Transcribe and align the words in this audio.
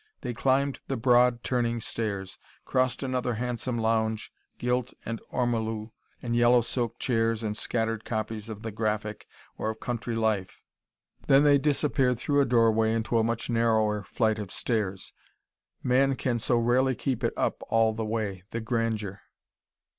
They 0.21 0.33
climbed 0.33 0.79
the 0.87 0.97
broad, 0.97 1.43
turning 1.43 1.79
stairs, 1.79 2.39
crossed 2.65 3.03
another 3.03 3.35
handsome 3.35 3.77
lounge, 3.77 4.33
gilt 4.57 4.95
and 5.05 5.21
ormolu 5.31 5.91
and 6.23 6.35
yellow 6.35 6.61
silk 6.61 6.97
chairs 6.97 7.43
and 7.43 7.55
scattered 7.55 8.03
copies 8.03 8.49
of 8.49 8.63
The 8.63 8.71
Graphic 8.71 9.27
or 9.59 9.69
of 9.69 9.79
Country 9.79 10.15
Life, 10.15 10.59
then 11.27 11.43
they 11.43 11.59
disappeared 11.59 12.17
through 12.17 12.41
a 12.41 12.45
doorway 12.45 12.93
into 12.95 13.19
a 13.19 13.23
much 13.23 13.47
narrower 13.47 14.01
flight 14.01 14.39
of 14.39 14.49
stairs. 14.49 15.13
Man 15.83 16.15
can 16.15 16.39
so 16.39 16.57
rarely 16.57 16.95
keep 16.95 17.23
it 17.23 17.33
up 17.37 17.61
all 17.69 17.93
the 17.93 18.03
way, 18.03 18.43
the 18.49 18.59
grandeur. 18.59 19.21